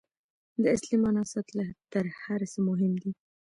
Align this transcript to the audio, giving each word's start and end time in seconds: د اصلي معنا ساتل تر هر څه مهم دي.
د 0.61 0.63
اصلي 0.75 0.97
معنا 1.03 1.23
ساتل 1.31 1.57
تر 1.93 2.03
هر 2.23 2.41
څه 2.51 2.57
مهم 2.69 2.93
دي. 3.01 3.11